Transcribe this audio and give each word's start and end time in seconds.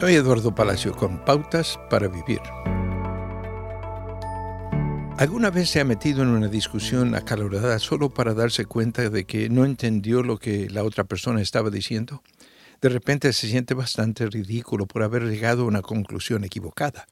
Soy 0.00 0.14
Eduardo 0.14 0.54
Palacio 0.54 0.94
con 0.94 1.24
Pautas 1.24 1.76
para 1.90 2.06
Vivir. 2.06 2.40
¿Alguna 5.16 5.50
vez 5.50 5.70
se 5.70 5.80
ha 5.80 5.84
metido 5.84 6.22
en 6.22 6.28
una 6.28 6.46
discusión 6.46 7.16
acalorada 7.16 7.80
solo 7.80 8.08
para 8.08 8.32
darse 8.32 8.64
cuenta 8.64 9.10
de 9.10 9.24
que 9.24 9.48
no 9.48 9.64
entendió 9.64 10.22
lo 10.22 10.38
que 10.38 10.70
la 10.70 10.84
otra 10.84 11.02
persona 11.02 11.42
estaba 11.42 11.70
diciendo? 11.70 12.22
De 12.80 12.90
repente 12.90 13.32
se 13.32 13.48
siente 13.48 13.74
bastante 13.74 14.28
ridículo 14.28 14.86
por 14.86 15.02
haber 15.02 15.24
llegado 15.24 15.62
a 15.62 15.66
una 15.66 15.82
conclusión 15.82 16.44
equivocada. 16.44 17.08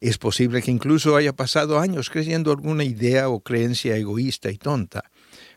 Es 0.00 0.18
posible 0.18 0.60
que 0.60 0.72
incluso 0.72 1.14
haya 1.14 1.34
pasado 1.34 1.78
años 1.78 2.10
creyendo 2.10 2.50
alguna 2.50 2.82
idea 2.82 3.28
o 3.28 3.42
creencia 3.42 3.96
egoísta 3.96 4.50
y 4.50 4.58
tonta. 4.58 5.04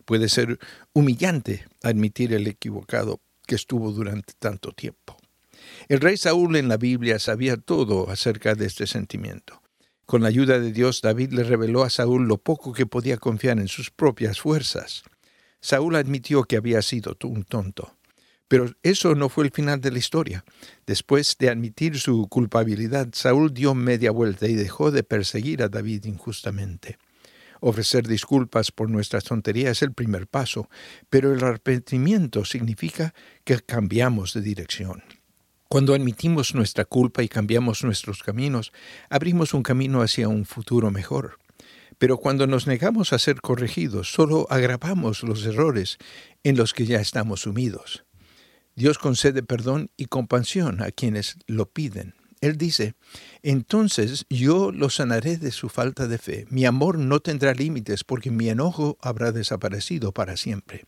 Puede 0.05 0.30
ser 0.30 0.59
humillante 0.94 1.66
admitir 1.82 2.34
el 2.34 2.46
equivocado 2.46 3.20
que 3.48 3.55
estuvo 3.55 3.91
durante 3.91 4.34
tanto 4.38 4.73
tiempo. 4.73 5.16
El 5.88 6.00
rey 6.00 6.18
Saúl 6.18 6.55
en 6.55 6.67
la 6.67 6.77
Biblia 6.77 7.20
sabía 7.20 7.58
todo 7.58 8.09
acerca 8.09 8.55
de 8.55 8.66
este 8.66 8.88
sentimiento. 8.88 9.62
Con 10.05 10.22
la 10.22 10.30
ayuda 10.30 10.59
de 10.59 10.72
Dios, 10.72 11.02
David 11.02 11.34
le 11.34 11.44
reveló 11.44 11.84
a 11.84 11.90
Saúl 11.90 12.27
lo 12.27 12.38
poco 12.38 12.73
que 12.73 12.85
podía 12.85 13.18
confiar 13.18 13.59
en 13.59 13.68
sus 13.68 13.91
propias 13.91 14.40
fuerzas. 14.40 15.04
Saúl 15.59 15.95
admitió 15.95 16.44
que 16.44 16.55
había 16.55 16.82
sido 16.82 17.18
un 17.23 17.44
tonto. 17.44 17.98
Pero 18.48 18.73
eso 18.84 19.16
no 19.16 19.27
fue 19.27 19.45
el 19.45 19.52
final 19.52 19.82
de 19.82 19.91
la 19.91 19.98
historia. 19.98 20.45
Después 20.85 21.35
de 21.38 21.49
admitir 21.49 21.99
su 21.99 22.27
culpabilidad, 22.30 23.09
Saúl 23.12 23.54
dio 23.54 23.76
media 23.76 24.12
vuelta 24.12 24.48
y 24.48 24.55
dejó 24.55 24.91
de 24.91 25.04
perseguir 25.04 25.62
a 25.62 25.68
David 25.68 26.05
injustamente. 26.05 26.98
Ofrecer 27.59 28.07
disculpas 28.07 28.71
por 28.71 28.90
nuestras 28.90 29.23
tonterías 29.23 29.77
es 29.77 29.82
el 29.82 29.94
primer 29.94 30.27
paso, 30.27 30.70
pero 31.09 31.34
el 31.34 31.44
arrepentimiento 31.44 32.46
significa 32.46 33.13
que 33.44 33.59
cambiamos 33.59 34.34
de 34.34 34.41
dirección. 34.41 35.04
Cuando 35.70 35.94
admitimos 35.94 36.55
nuestra 36.55 36.85
culpa 36.85 37.23
y 37.23 37.27
cambiamos 37.27 37.84
nuestros 37.84 38.23
caminos, 38.23 38.71
abrimos 39.10 39.54
un 39.54 39.63
camino 39.63 40.01
hacia 40.01 40.29
un 40.29 40.46
futuro 40.46 40.91
mejor. 40.91 41.40
Pero 41.98 42.18
cuando 42.18 42.48
nos 42.48 42.68
negamos 42.68 43.12
a 43.12 43.20
ser 43.20 43.41
corregidos, 43.41 44.12
solo 44.12 44.48
agravamos 44.49 45.23
los 45.23 45.45
errores 45.45 45.98
en 46.43 46.55
los 46.55 46.73
que 46.73 46.85
ya 46.85 47.01
estamos 47.01 47.41
sumidos. 47.41 48.05
Dios 48.76 48.98
concede 48.98 49.43
perdón 49.43 49.90
y 49.98 50.05
compasión 50.05 50.82
a 50.82 50.91
quienes 50.91 51.38
lo 51.48 51.65
piden. 51.65 52.13
Él 52.41 52.57
dice, 52.57 52.93
entonces 53.41 54.26
yo 54.30 54.71
lo 54.71 54.90
sanaré 54.90 55.38
de 55.38 55.52
su 55.52 55.70
falta 55.70 56.07
de 56.07 56.18
fe. 56.18 56.46
Mi 56.49 56.66
amor 56.66 56.99
no 56.99 57.20
tendrá 57.20 57.54
límites 57.54 58.04
porque 58.04 58.32
mi 58.32 58.49
enojo 58.49 58.98
habrá 59.02 59.32
desaparecido 59.32 60.12
para 60.12 60.38
siempre. 60.38 60.85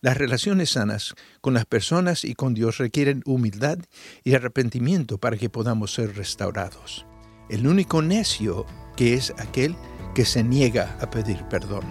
Las 0.00 0.16
relaciones 0.16 0.70
sanas 0.70 1.14
con 1.40 1.54
las 1.54 1.64
personas 1.64 2.24
y 2.24 2.34
con 2.34 2.54
Dios 2.54 2.78
requieren 2.78 3.22
humildad 3.26 3.78
y 4.24 4.34
arrepentimiento 4.34 5.18
para 5.18 5.36
que 5.36 5.50
podamos 5.50 5.92
ser 5.92 6.16
restaurados. 6.16 7.06
El 7.48 7.66
único 7.66 8.02
necio 8.02 8.66
que 8.96 9.14
es 9.14 9.32
aquel 9.38 9.74
que 10.14 10.24
se 10.24 10.42
niega 10.42 10.96
a 11.00 11.10
pedir 11.10 11.42
perdón. 11.48 11.84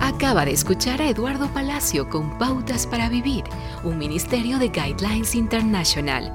Acaba 0.00 0.44
de 0.44 0.52
escuchar 0.52 1.02
a 1.02 1.08
Eduardo 1.08 1.52
Palacio 1.52 2.08
con 2.08 2.38
Pautas 2.38 2.86
para 2.86 3.08
Vivir, 3.08 3.44
un 3.84 3.98
ministerio 3.98 4.58
de 4.58 4.68
Guidelines 4.68 5.34
International. 5.34 6.34